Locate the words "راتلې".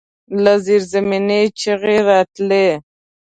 2.09-2.67